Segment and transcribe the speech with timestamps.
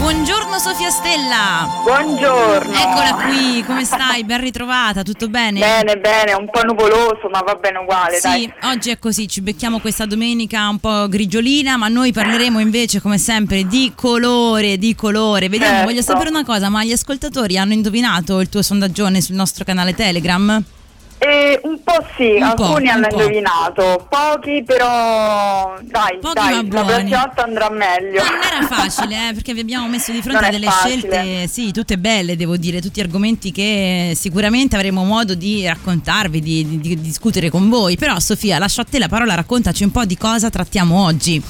[0.00, 1.68] Buongiorno Sofia Stella.
[1.84, 2.72] Buongiorno.
[2.72, 4.24] Eccola qui, come stai?
[4.24, 5.60] Ben ritrovata, tutto bene?
[5.60, 8.52] Bene, bene, un po' nuvoloso, ma va bene uguale, Sì, dai.
[8.72, 13.18] oggi è così, ci becchiamo questa domenica un po' grigiolina, ma noi parleremo invece come
[13.18, 15.50] sempre di colore, di colore.
[15.50, 15.88] Vediamo, Certo.
[15.90, 19.94] voglio sapere una cosa, ma gli ascoltatori hanno indovinato il tuo sondaggione sul nostro canale
[19.94, 20.62] Telegram?
[21.22, 23.18] E un po' sì, Un po', alcuni un hanno po'.
[23.20, 28.22] indovinato, pochi però dai, Pochi, dai, la prossima volta andrà meglio.
[28.24, 30.98] Non era facile, eh, perché vi abbiamo messo di fronte a delle facile.
[30.98, 36.66] scelte, sì, tutte belle, devo dire, tutti argomenti che sicuramente avremo modo di raccontarvi, di,
[36.66, 37.96] di- di discutere con voi.
[37.96, 41.42] Però, Sofia, lascio a te la parola, raccontaci un po' di cosa trattiamo oggi.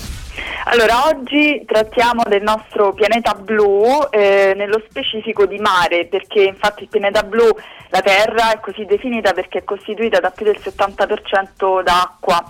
[0.65, 6.89] Allora, oggi trattiamo del nostro pianeta blu, eh, nello specifico di mare, perché infatti il
[6.89, 7.48] pianeta blu,
[7.89, 12.45] la Terra, è così definita perché è costituita da più del 70% d'acqua.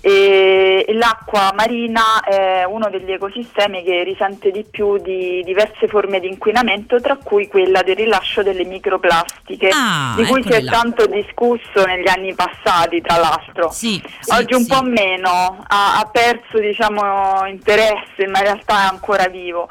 [0.00, 6.28] E, l'acqua marina è uno degli ecosistemi che risente di più di diverse forme di
[6.28, 10.70] inquinamento, tra cui quella del rilascio delle microplastiche, Ah, di cui si eccole è là.
[10.70, 13.70] tanto discusso negli anni passati, tra l'altro.
[13.70, 14.68] Sì, sì, Oggi un sì.
[14.72, 19.68] po' meno, ha, ha perso diciamo, interesse, ma in realtà è ancora vivo.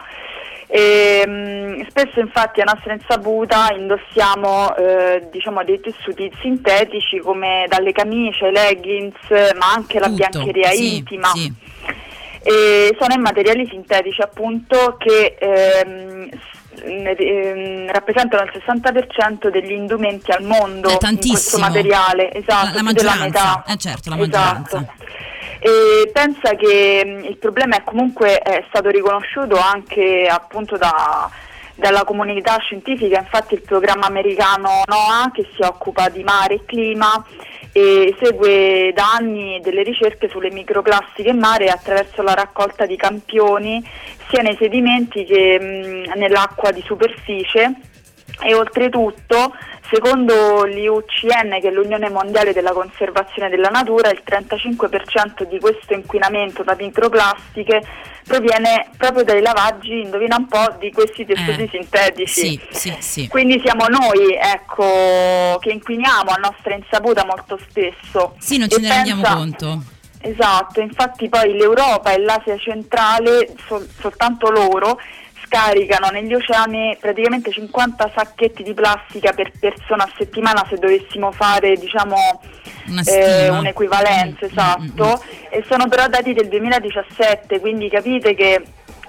[0.69, 7.93] E, mh, spesso infatti a nostra insaputa indossiamo eh, diciamo, dei tessuti sintetici come dalle
[7.93, 9.15] camicie, leggings,
[9.57, 11.27] ma anche la Tutto, biancheria sì, intima.
[11.29, 11.53] sì.
[12.43, 16.29] E sono in materiali sintetici appunto che ehm,
[16.83, 21.33] ehm, rappresentano il 60% degli indumenti al mondo È in tantissimo.
[21.33, 23.63] questo materiale, esatto, La- la più della maggioranza, metà.
[23.67, 24.85] eh certo, la Esatto.
[25.59, 31.29] E pensa che mh, il problema è comunque è stato riconosciuto anche appunto da-
[31.77, 37.23] dalla comunità scientifica, infatti il programma americano NOAA che si occupa di mare e clima
[37.71, 43.87] e segue da anni delle ricerche sulle microplastiche in mare attraverso la raccolta di campioni
[44.29, 47.73] sia nei sedimenti che mh, nell'acqua di superficie
[48.39, 49.53] e oltretutto,
[49.89, 56.63] secondo l'IUCN, che è l'Unione Mondiale della Conservazione della Natura, il 35% di questo inquinamento
[56.63, 57.81] da microplastiche
[58.27, 62.41] proviene proprio dai lavaggi, indovina un po', di questi tessuti Eh, sintetici.
[62.41, 63.27] Sì, sì, sì.
[63.29, 68.35] Quindi siamo noi, ecco, che inquiniamo a nostra insaputa molto spesso.
[68.37, 69.83] Sì, non ce E ne rendiamo pensa- conto.
[70.19, 74.99] Esatto, infatti poi l'Europa e l'Asia centrale, sol- soltanto loro,
[75.47, 81.75] scaricano negli oceani praticamente 50 sacchetti di plastica per persona a settimana se dovessimo fare
[81.75, 82.15] diciamo
[83.05, 88.61] eh, un'equivalenza, Mm, mm, esatto, e sono però dati del 2017, quindi capite che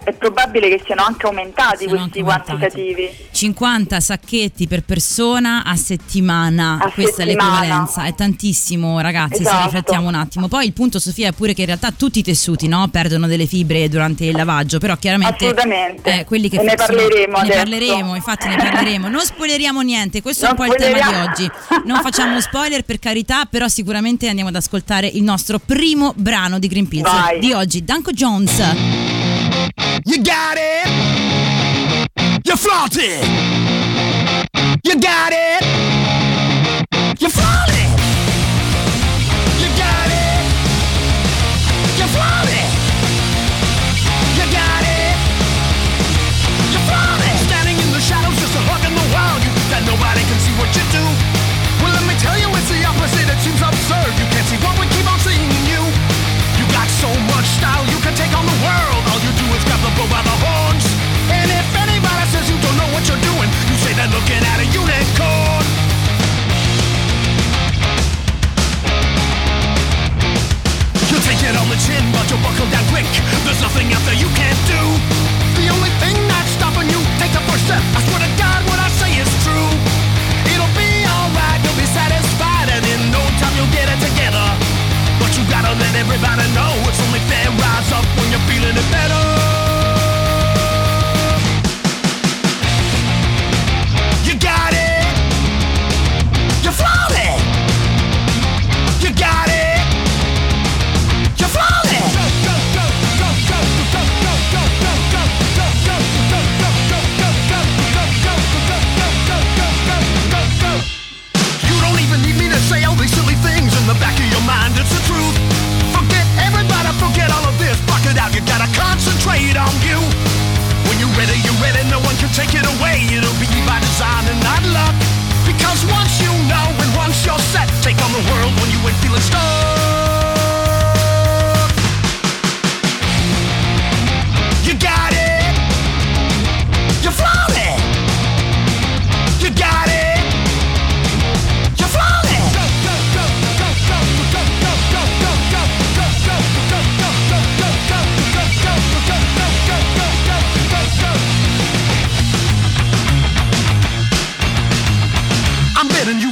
[0.08, 2.58] è probabile che siano anche aumentati Sono questi anche aumentati.
[2.58, 3.10] quantitativi.
[3.30, 7.48] 50 sacchetti per persona a settimana, A questa settimana.
[7.48, 9.64] è l'equivalenza, è tantissimo ragazzi se Esatto.
[9.64, 10.48] riflettiamo un attimo.
[10.48, 13.46] Poi il punto Sofia è pure che in realtà tutti i tessuti no, perdono delle
[13.46, 16.20] fibre durante il lavaggio, però chiaramente Assolutamente.
[16.20, 19.08] eh, quelli che E ne parleremo ne parleremo, infatti ne parleremo.
[19.08, 21.50] Non spoileriamo niente, questo è un Non po' il tema di oggi.
[21.84, 26.66] Non facciamo spoiler per carità, però sicuramente andiamo ad ascoltare il nostro primo brano di
[26.68, 27.38] Green Pills Vai.
[27.38, 29.17] di oggi, Danko Jones.
[30.04, 30.86] You got it.
[32.44, 33.24] You flaunt it.
[34.84, 35.62] You got it.
[37.20, 37.77] You flaunt it.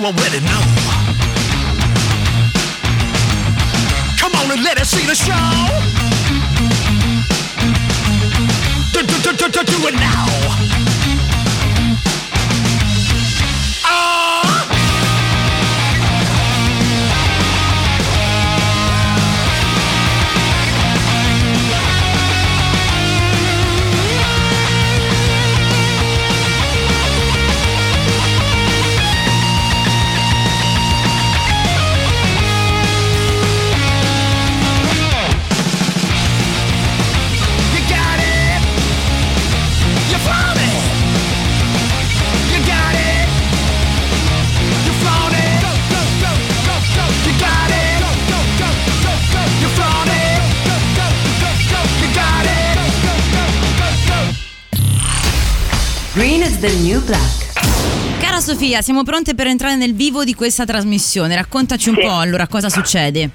[0.07, 0.63] Already know.
[4.21, 5.35] Come on and let us see the show.
[8.93, 10.96] Do, do, do, do, do, do it now.
[56.57, 57.55] Is the new black.
[58.21, 61.35] Cara Sofia, siamo pronte per entrare nel vivo di questa trasmissione.
[61.35, 62.03] Raccontaci un Sì.
[62.03, 63.31] po' allora cosa succede.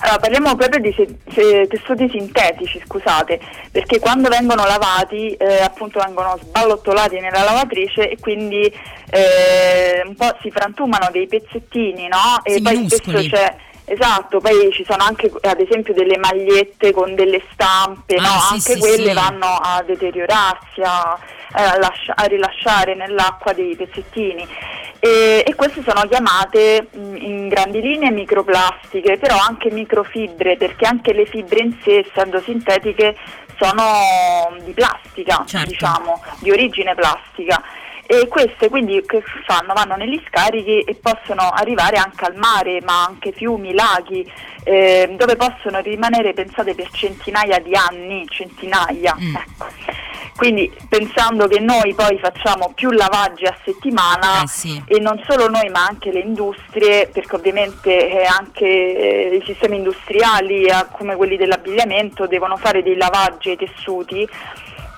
[0.00, 3.40] Allora, parliamo proprio di se- se- tessuti sintetici, scusate,
[3.72, 8.62] perché quando vengono lavati eh, appunto vengono sballottolati nella lavatrice e quindi
[9.10, 12.40] eh, un po' si frantumano dei pezzettini, no?
[12.44, 13.24] E Sì, poi minuscoli.
[13.26, 13.56] spesso c'è
[13.90, 18.28] Esatto, poi ci sono anche ad esempio delle magliette con delle stampe, Ah, no?
[18.28, 19.14] sì, anche sì, quelle sì.
[19.14, 21.18] vanno a deteriorarsi, a,
[21.52, 24.46] a lascia- a rilasciare nell'acqua dei pezzettini.
[25.00, 31.12] E, e queste sono chiamate mh, in grandi linee microplastiche, però anche microfibre, perché anche
[31.14, 33.16] le fibre in sé, essendo sintetiche,
[33.58, 35.66] sono di plastica, Certo.
[35.70, 37.62] diciamo, di origine plastica.
[38.10, 39.74] E queste quindi che fanno?
[39.74, 44.26] Vanno negli scarichi e possono arrivare anche al mare, ma anche fiumi, laghi,
[44.64, 49.14] eh, dove possono rimanere, pensate, per centinaia di anni, centinaia.
[49.20, 49.36] Mm.
[49.36, 49.66] Ecco.
[50.36, 54.82] Quindi pensando che noi poi facciamo più lavaggi a settimana Eh sì.
[54.86, 59.76] e non solo noi ma anche le industrie, perché ovviamente eh, anche eh, i sistemi
[59.76, 64.26] industriali eh, come quelli dell'abbigliamento devono fare dei lavaggi ai tessuti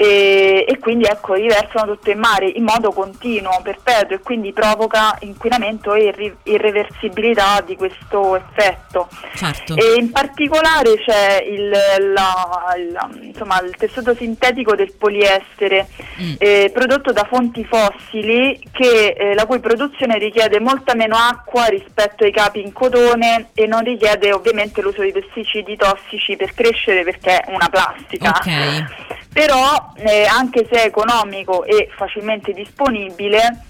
[0.00, 5.14] e, e quindi ecco riversano tutto in mare in modo continuo, perpetuo e quindi provoca
[5.20, 9.08] inquinamento e irri- irreversibilità di questo effetto.
[9.34, 9.76] Certo.
[9.76, 15.88] E in particolare c'è il, la- il- insomma, il tessuto sintetico del poliestere
[16.20, 16.34] Mm.
[16.38, 22.24] eh, prodotto da fonti fossili che, eh, la cui produzione richiede molta meno acqua rispetto
[22.24, 27.38] ai capi in cotone e non richiede ovviamente l'uso di pesticidi tossici per crescere perché
[27.38, 28.28] è una plastica.
[28.30, 28.84] Ok.
[29.32, 33.64] Però eh, anche se è economico e facilmente disponibile,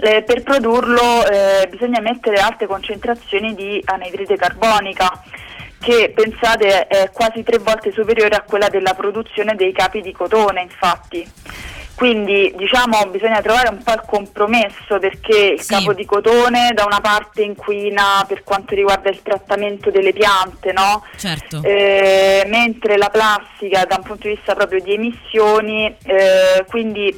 [0.00, 5.22] eh, per produrlo eh, bisogna mettere alte concentrazioni di anidride carbonica
[5.82, 10.62] che pensate è quasi tre volte superiore a quella della produzione dei capi di cotone
[10.62, 11.28] infatti.
[11.94, 15.68] Quindi diciamo bisogna trovare un po' il compromesso perché il Sì.
[15.74, 21.04] capo di cotone da una parte inquina per quanto riguarda il trattamento delle piante, no?
[21.16, 21.60] Certo.
[21.62, 27.16] Eh, mentre la plastica da un punto di vista proprio di emissioni, eh, quindi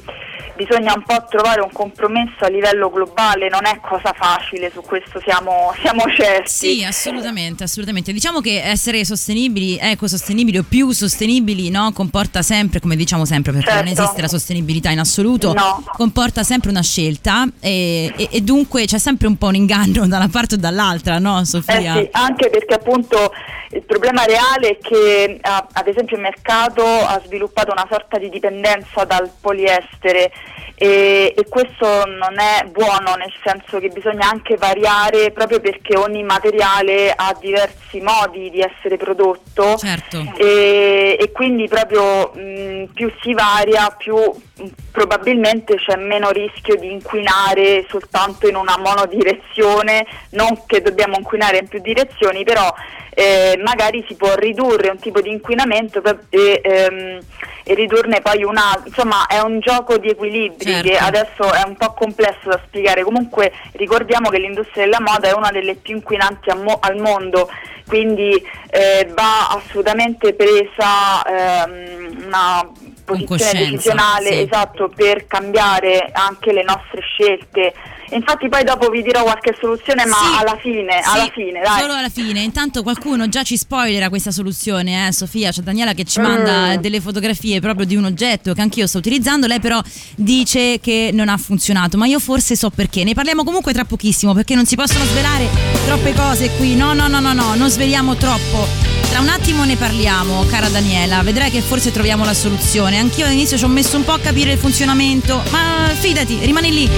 [0.55, 5.19] bisogna un po' trovare un compromesso a livello globale, non è cosa facile, su questo
[5.25, 6.49] siamo, siamo certi.
[6.51, 8.11] Sì, assolutamente, assolutamente.
[8.13, 13.73] Diciamo che essere sostenibili, ecosostenibili o più sostenibili, no, comporta sempre, come diciamo sempre, perché
[13.73, 14.01] non Certo.
[14.01, 15.83] esiste la sostenibilità in assoluto, No.
[15.93, 20.17] comporta sempre una scelta e, e- e dunque c'è sempre un po' un inganno da
[20.17, 21.93] una parte o dall'altra, no, Eh Sofia?
[21.95, 23.31] sì, anche perché appunto
[23.71, 29.03] il problema reale è che ad esempio il mercato ha sviluppato una sorta di dipendenza
[29.05, 30.31] dal poliestere
[30.77, 36.23] e, e questo non è buono nel senso che bisogna anche variare proprio perché ogni
[36.23, 40.33] materiale ha diversi modi di essere prodotto Certo.
[40.37, 46.91] e, e quindi proprio mh, più si varia più mh, probabilmente c'è meno rischio di
[46.91, 52.73] inquinare soltanto in una monodirezione, non che dobbiamo inquinare in più direzioni, però
[53.15, 57.19] eh, magari si può ridurre un tipo di inquinamento e, ehm,
[57.63, 60.87] e ridurne poi una, insomma è un gioco di equilibri Certo.
[60.87, 65.33] che adesso è un po' complesso da spiegare, comunque ricordiamo che l'industria della moda è
[65.33, 67.49] una delle più inquinanti mo- al mondo,
[67.87, 68.31] quindi
[68.69, 72.69] eh, va assolutamente presa ehm, una
[73.05, 74.41] posizione decisionale sì.
[74.41, 77.73] esatto per cambiare anche le nostre scelte.
[78.11, 81.79] Infatti poi dopo vi dirò qualche soluzione, ma Sì, alla fine, sì, alla fine, dai.
[81.79, 82.41] Solo alla fine.
[82.41, 85.49] Intanto qualcuno già ci spoilera questa soluzione, eh, Sofia.
[85.51, 86.81] C'è Daniela che ci manda Mm.
[86.81, 89.47] delle fotografie proprio di un oggetto che anch'io sto utilizzando.
[89.47, 89.81] Lei però
[90.15, 93.03] dice che non ha funzionato, ma io forse so perché.
[93.03, 95.47] Ne parliamo comunque tra pochissimo perché non si possono svelare
[95.87, 96.75] troppe cose qui.
[96.75, 98.94] No, no, no, no, no, non sveliamo troppo.
[99.09, 102.97] Tra un attimo ne parliamo, cara Daniela, vedrai che forse troviamo la soluzione.
[102.97, 106.89] Anch'io all'inizio ci ho messo un po' a capire il funzionamento, ma fidati, rimani lì.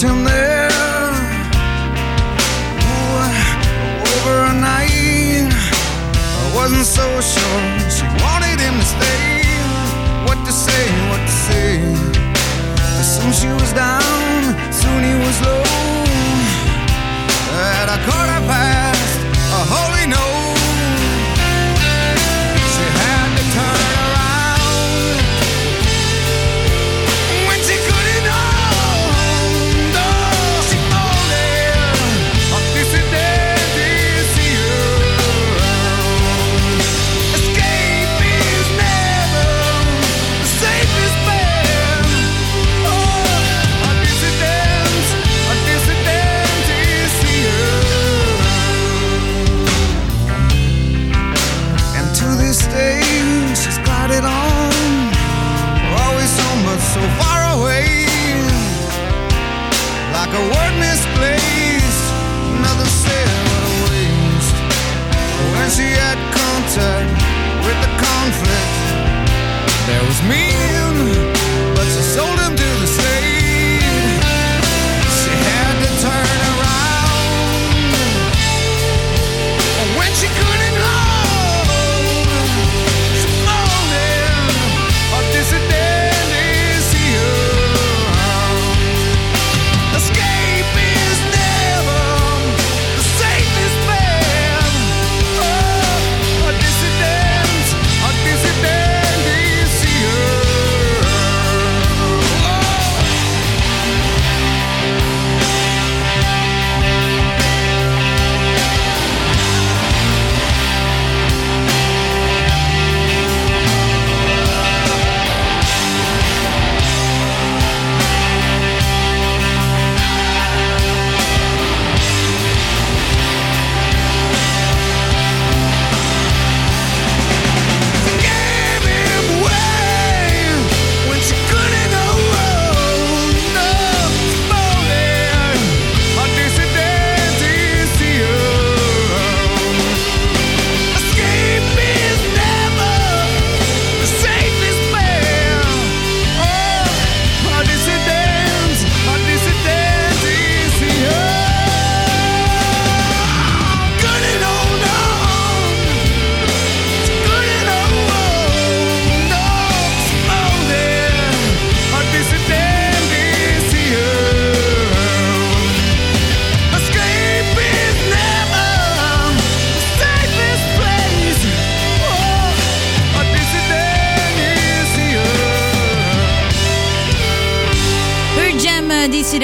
[0.00, 0.49] She there.
[6.84, 9.42] So sure she wanted him to stay.
[10.24, 11.80] What to say, what to say.
[13.00, 14.09] As soon as she was down,
[56.90, 57.86] so far away.
[60.10, 62.06] Like a word misplaced.
[62.66, 64.58] Nothing said, what a waste.
[65.54, 67.14] When she had contact
[67.64, 68.74] with the conflict,
[69.86, 70.49] there was meaning,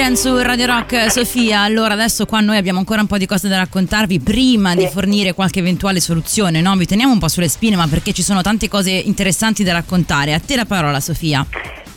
[0.07, 3.49] Dissident su Radio Rock Sofia, allora adesso qua noi abbiamo ancora un po' di cose
[3.49, 6.73] da raccontarvi prima di fornire qualche eventuale soluzione, no?
[6.75, 10.33] Vi teniamo un po' sulle spine ma perché ci sono tante cose interessanti da raccontare.
[10.33, 11.45] A te la parola Sofia.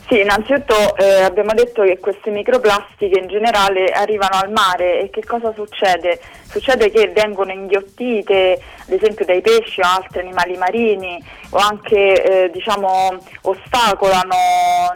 [0.09, 5.23] Sì, innanzitutto eh, abbiamo detto che queste microplastiche in generale arrivano al mare e che
[5.25, 6.19] cosa succede?
[6.51, 12.51] Succede che vengono inghiottite ad esempio dai pesci o altri animali marini o anche eh,
[12.51, 14.35] diciamo ostacolano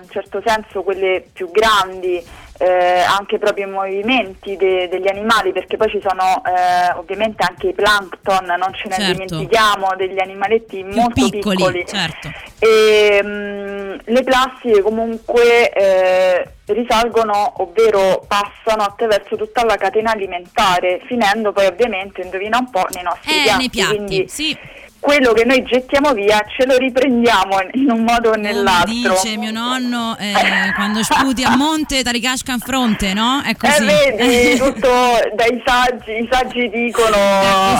[0.02, 2.20] in certo senso quelle più grandi
[2.58, 7.68] eh, anche proprio i movimenti de- degli animali perché poi ci sono eh, ovviamente anche
[7.68, 9.12] i plankton, non ce ne Certo.
[9.12, 11.84] dimentichiamo, degli animaletti Più molto piccoli, piccoli.
[11.86, 12.30] certo.
[12.60, 21.52] E, mm, le plastiche comunque eh, risalgono, ovvero passano attraverso tutta la catena alimentare, finendo
[21.52, 23.58] poi ovviamente, indovina un po', nei nostri Eh, piatti.
[23.58, 24.56] nei piatti, Quindi sì.
[25.04, 29.12] Quello che noi gettiamo via ce lo riprendiamo in un modo o Come nell'altro.
[29.20, 30.32] dice mio nonno, eh,
[30.74, 33.42] quando sputi a monte ti ricasca in fronte, no?
[33.44, 33.84] È Eh, così.
[33.84, 34.88] vedi, tutto
[35.34, 37.16] dai saggi, i saggi dicono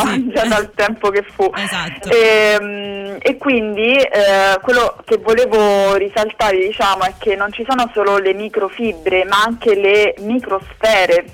[0.03, 0.31] così.
[0.35, 1.51] già dal tempo che fu.
[1.57, 2.11] Esatto.
[2.11, 8.19] Ehm, E, quindi eh, quello che volevo risaltare diciamo, è che non ci sono solo
[8.19, 11.25] le microfibre ma anche le microsfere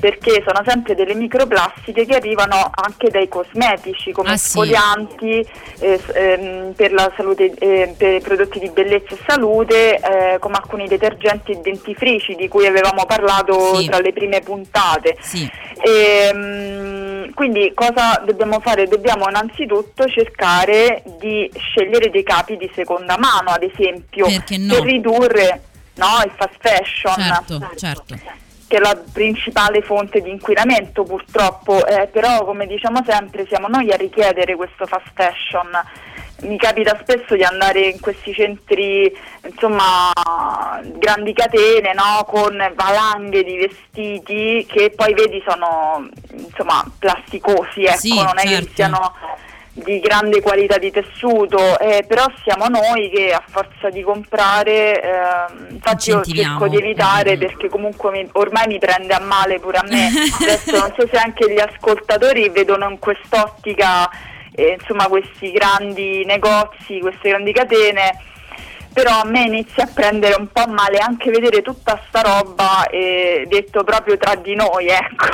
[0.00, 4.48] perché sono sempre delle microplastiche che arrivano anche dai cosmetici come Ah, sì.
[4.48, 5.46] sfolianti
[5.80, 10.38] eh, s- ehm, per la salute eh, per i prodotti di bellezza e salute eh,
[10.40, 13.86] come alcuni detergenti e dentifrici di cui avevamo parlato Sì.
[13.86, 15.48] tra le prime puntate Sì.
[15.82, 18.86] Ehm, quindi cosa dobbiamo fare?
[18.86, 24.42] Dobbiamo innanzitutto cercare di scegliere dei capi di seconda mano, ad esempio, no?
[24.74, 25.62] per ridurre
[25.94, 28.18] no, il fast fashion, Certo, certo.
[28.70, 33.90] Che è la principale fonte di inquinamento purtroppo, eh, però come diciamo sempre siamo noi
[33.90, 35.68] a richiedere questo fast fashion.
[36.42, 39.12] mi capita spesso di andare in questi centri,
[39.44, 40.12] insomma,
[40.84, 42.24] grandi catene, no?
[42.28, 48.66] con valanghe di vestiti che poi vedi sono insomma plasticosi, ecco, Sì, non è certo.
[48.66, 49.14] che siano
[49.72, 55.66] di grande qualità di tessuto, eh, però siamo noi che a forza di comprare, ehm,
[55.70, 57.38] infatti io cerco di evitare Mm.
[57.38, 60.08] perché comunque mi- ormai mi prende a male pure a me,
[60.40, 64.08] adesso non so se anche gli ascoltatori vedono in quest'ottica
[64.52, 68.24] eh, insomma questi grandi negozi, queste grandi catene.
[68.92, 73.46] Però a me inizia a prendere un po' male anche vedere tutta sta roba eh,
[73.48, 75.26] detto proprio tra di noi, ecco.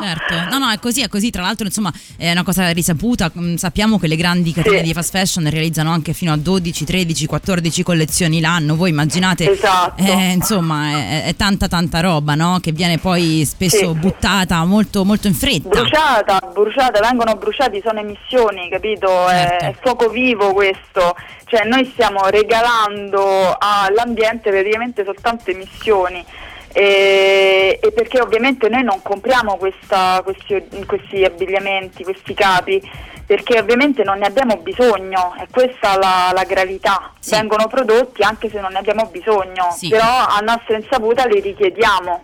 [0.00, 1.30] Certo, no, no, è così, è così.
[1.30, 3.30] Tra l'altro, insomma, è una cosa risaputa.
[3.38, 4.84] Mm, Sappiamo che le grandi catene Sì.
[4.84, 8.74] di fast fashion realizzano anche fino a 12, 13, 14 collezioni l'anno.
[8.76, 10.02] Voi immaginate, Esatto.
[10.02, 12.58] eh, insomma, è, è tanta, tanta roba, no?
[12.60, 13.98] Che viene poi spesso Sì.
[13.98, 15.68] buttata molto, molto in fretta.
[15.68, 19.28] bruciata, bruciata, vengono bruciati, sono emissioni, capito?
[19.28, 19.64] È- Certo.
[19.64, 21.14] È, fuoco vivo questo,
[21.48, 26.24] cioè noi stiamo regalando all'ambiente praticamente soltanto emissioni.
[26.72, 32.80] E, e perché ovviamente noi non compriamo questa- questi, questi abbigliamenti, questi capi,
[33.26, 37.12] perché ovviamente non ne abbiamo bisogno, è questa la, la gravità.
[37.18, 37.30] Sì.
[37.30, 39.88] Vengono prodotti anche se non ne abbiamo bisogno, Sì.
[39.88, 42.22] però a nostra insaputa li richiediamo.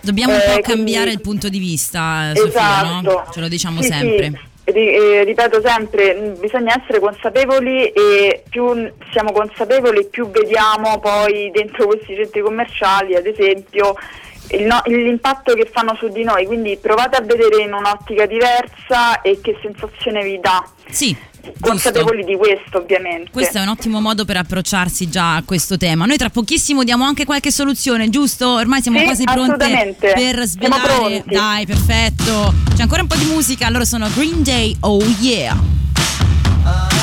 [0.00, 3.00] Dobbiamo un Eh, po' quindi- cambiare il punto di vista, Sofia, no?
[3.00, 3.32] Esatto.
[3.32, 4.40] Ce lo diciamo Sì, sempre.
[4.64, 11.86] Eh, ripeto sempre, mh, bisogna essere consapevoli e più siamo consapevoli più vediamo poi dentro
[11.86, 13.94] questi centri commerciali, ad esempio,
[14.60, 19.40] no- l'impatto che fanno su di noi, quindi provate a vedere in un'ottica diversa e
[19.42, 20.64] che sensazione vi dà.
[20.88, 21.16] Sì.
[21.60, 23.30] Consapevoli di questo ovviamente.
[23.30, 26.04] Questo è un ottimo modo per approcciarsi già a questo tema.
[26.06, 28.48] Noi tra pochissimo diamo anche qualche soluzione, giusto?
[28.54, 30.12] Ormai siamo Sì, quasi pronte assolutamente.
[30.14, 30.82] per svelare.
[30.82, 31.22] pronti.
[31.34, 32.54] Dai, perfetto.
[32.74, 36.93] C'è ancora un po' di musica, loro sono Green Day, oh yeah.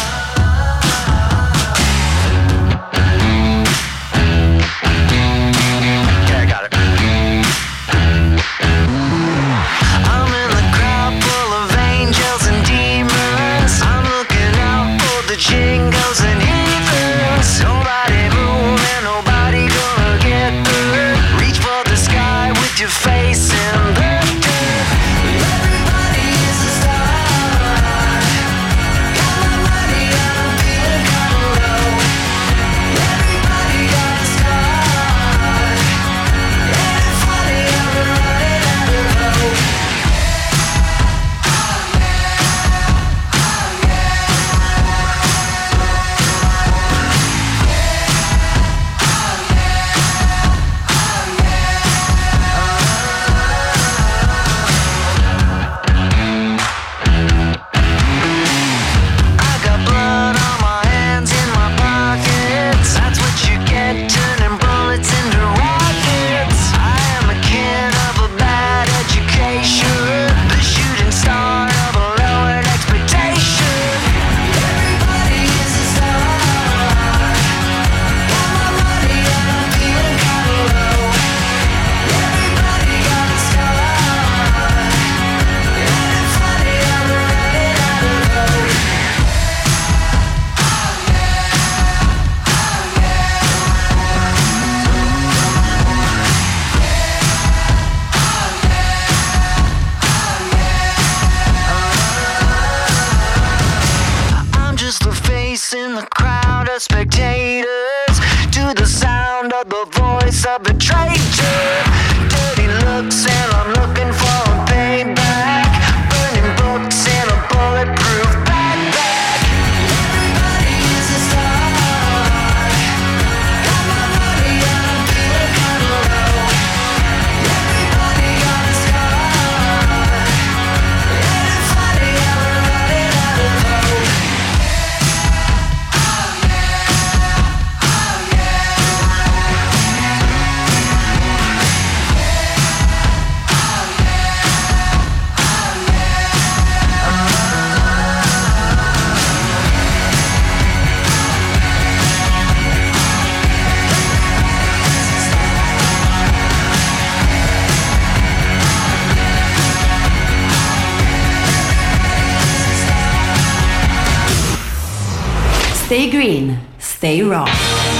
[165.91, 167.90] Stay green, stay raw.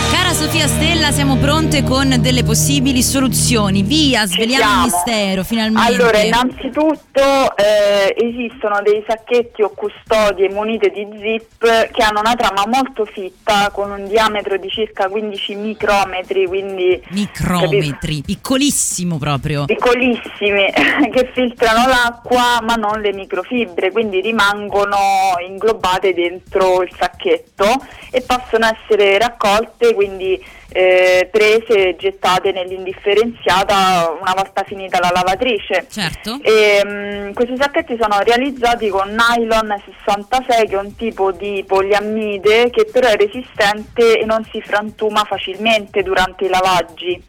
[0.41, 3.84] Sofia Stella, siamo pronte con delle possibili soluzioni.
[3.84, 4.86] Via, sveliamo siamo.
[4.86, 5.93] il mistero finalmente.
[5.93, 12.65] Allora, innanzitutto eh, esistono dei sacchetti o custodie munite di zip che hanno una trama
[12.65, 19.65] molto fitta con un diametro di circa 15 micrometri, quindi Micrometri, piccolissimo proprio.
[19.65, 20.73] piccolissimi
[21.13, 24.97] che filtrano l'acqua ma non le microfibre, quindi rimangono
[25.47, 34.16] inglobate dentro il sacchetto e possono essere raccolte, quindi be eh, prese e gettate nell'indifferenziata
[34.20, 35.86] una volta finita la lavatrice.
[35.90, 36.40] Certo.
[36.42, 42.70] E, mm, questi sacchetti sono realizzati con nylon 66 che è un tipo di poliammide
[42.70, 47.22] che però è resistente e non si frantuma facilmente durante i lavaggi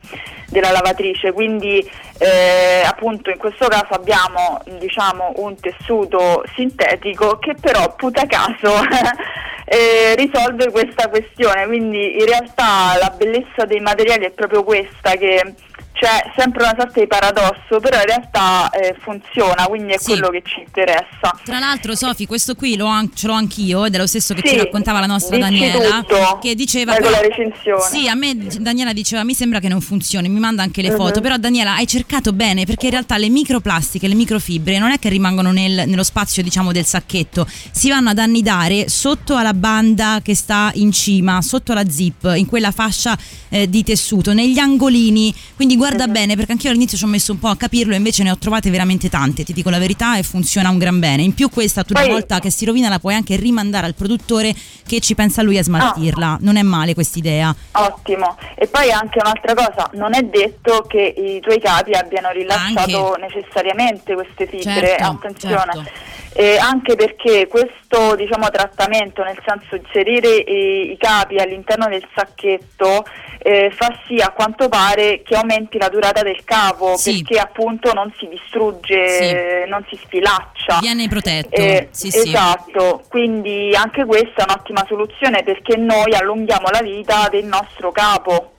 [0.53, 1.79] della lavatrice, quindi
[2.19, 8.71] eh, appunto in questo caso abbiamo diciamo un tessuto sintetico che però puta caso
[9.65, 13.32] eh, risolve questa questione, quindi in realtà la bellezza
[13.67, 15.55] dei materiali è proprio questa che
[16.03, 20.07] c'è sempre una sorta di paradosso, però in realtà eh, funziona, quindi è Sì.
[20.11, 21.31] quello che ci interessa.
[21.45, 24.41] Tra l'altro, Sofi, questo qui lo an- ce l'ho anch'io ed è lo stesso che
[24.45, 26.01] Sì, ci raccontava la nostra Daniela.
[26.01, 26.39] tutto.
[26.43, 27.83] Che diceva: con la recensione.
[27.89, 30.97] Sì, a me Daniela diceva: Mi sembra che non funzioni, mi manda anche le Mhm.
[30.97, 31.21] foto.
[31.21, 35.09] Però, Daniela, hai cercato bene perché in realtà le microplastiche, le microfibre non è che
[35.09, 40.35] rimangono nel- nello spazio, diciamo, del sacchetto, si vanno ad annidare sotto alla banda che
[40.35, 43.17] sta in cima, sotto la zip, in quella fascia
[43.51, 45.33] eh, di tessuto, negli angolini.
[45.55, 46.13] Quindi guarda Mhm.
[46.13, 48.71] bene, perché anch'io all'inizio ci ho messo un po' a capirlo, invece ne ho trovate
[48.71, 51.23] veramente tante, ti dico la verità, e funziona un gran bene.
[51.23, 54.55] In più questa, tu una volta che si rovina la puoi anche rimandare al produttore
[54.87, 56.39] che ci pensa lui a smaltirla.
[56.41, 57.55] Non è male quest'idea.
[57.73, 58.37] Ottimo.
[58.57, 64.15] E poi anche un'altra cosa, non è detto che i tuoi capi abbiano rilasciato necessariamente
[64.15, 65.73] queste fibre, Certo, attenzione.
[65.73, 65.91] certo.
[66.35, 73.05] Eh, anche perché questo diciamo, trattamento, nel senso inserire i, i capi all'interno del sacchetto,
[73.39, 77.23] eh, fa sì a quanto pare che aumenti la durata del capo, Sì.
[77.23, 79.23] perché appunto non si distrugge, Sì.
[79.25, 80.79] eh, non si sfilaccia.
[80.81, 81.55] Viene protetto.
[81.61, 87.45] Eh, sì, esatto, quindi anche questa è un'ottima soluzione perché noi allunghiamo la vita del
[87.45, 88.53] nostro capo.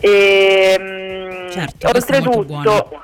[0.00, 3.02] E, mm, Certo, oltretutto,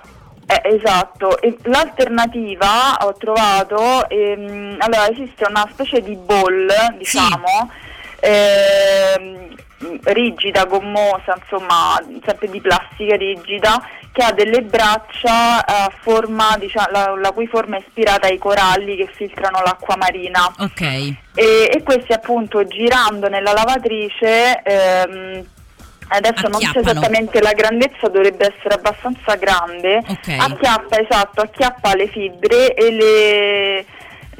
[0.50, 7.70] eh, esatto, e l'alternativa ho trovato, ehm, allora esiste una specie di ball, diciamo,
[8.18, 9.54] ehm,
[10.02, 13.80] rigida, gommosa, insomma, sempre di plastica rigida,
[14.12, 18.96] che ha delle braccia a forma, diciamo, la, la cui forma è ispirata ai coralli
[18.96, 20.52] che filtrano l'acqua marina.
[20.58, 20.80] Ok.
[20.80, 25.44] E, e questi appunto girando nella lavatrice, ehm,
[26.11, 30.29] adesso non so esattamente la grandezza, dovrebbe essere abbastanza grande, Ok.
[30.38, 33.85] acchiappa, esatto, acchiappa le fibre e le,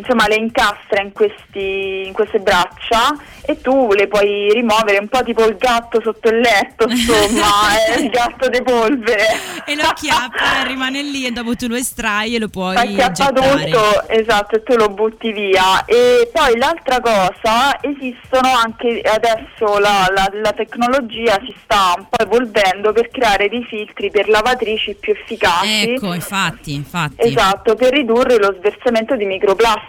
[0.01, 5.23] insomma, le incastra in, questi, in queste braccia e tu le puoi rimuovere un po'
[5.23, 9.27] tipo il gatto sotto il letto, insomma, è il gatto di polvere.
[9.65, 13.71] E lo acchiappa, rimane lì e dopo tu lo estrai e lo puoi acchiappa gettare.
[13.71, 15.85] tutto, esatto, e tu lo butti via.
[15.85, 22.23] E poi l'altra cosa, esistono anche adesso la, la- la tecnologia si sta un po'
[22.23, 25.93] evolvendo per creare dei filtri per lavatrici più efficaci.
[25.95, 27.27] Ecco, infatti, infatti.
[27.27, 29.25] Esatto, per ridurre lo sversamento di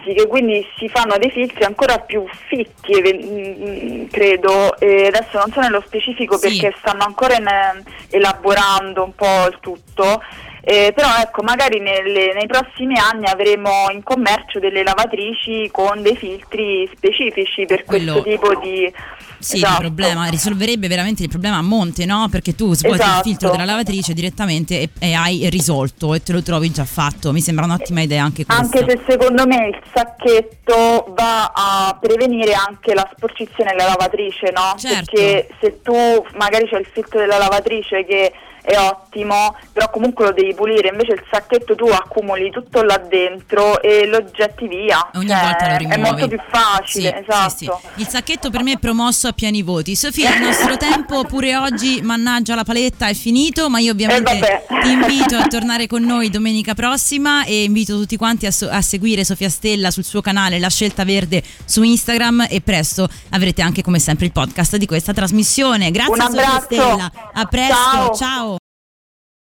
[0.02, 5.50] microplastiche, quindi si fanno dei filtri ancora più fitti, eve- mm, credo, e adesso non
[5.52, 6.58] so nello specifico Sì.
[6.60, 10.22] perché stanno ancora in- elaborando un po' il tutto.
[10.64, 16.14] eh, però ecco, magari nelle- nei prossimi anni avremo in commercio delle lavatrici con dei
[16.14, 18.94] filtri specifici per Quello- questo tipo di...
[19.42, 19.82] Sì, esatto.
[19.82, 22.28] il problema risolverebbe veramente il problema a monte, no?
[22.30, 23.22] Perché tu svuoti il Esatto.
[23.24, 27.32] filtro della lavatrice direttamente e, e hai risolto e te lo trovi già fatto.
[27.32, 28.62] Mi sembra un'ottima idea anche questa.
[28.62, 34.74] Anche se secondo me il sacchetto va a prevenire anche la sporcizione della lavatrice, no?
[34.78, 35.10] Certo.
[35.12, 35.94] Perché se tu
[36.36, 41.12] magari c'è il filtro della lavatrice che è ottimo, però comunque lo devi pulire, invece
[41.12, 45.10] il sacchetto tu accumuli tutto là dentro e lo getti via.
[45.14, 46.00] Ogni Cioè, volta lo rimuovi.
[46.00, 47.50] È molto più facile, Sì, esatto.
[47.50, 48.00] sì, sì.
[48.00, 49.94] Il sacchetto per me è promosso a pieni voti.
[49.96, 54.20] Sofia, il nostro tempo pure oggi, mannaggia la paletta, è finito, ma io ovviamente
[54.68, 58.68] Eh, ti invito a tornare con noi domenica prossima e invito tutti quanti a, so-
[58.70, 63.60] a seguire Sofia Stella sul suo canale La Scelta Verde su Instagram e presto avrete
[63.62, 65.90] anche come sempre il podcast di questa trasmissione.
[65.90, 66.60] Grazie Sofia.
[66.60, 67.12] Stella.
[67.32, 68.14] A presto, Ciao.
[68.14, 68.51] ciao.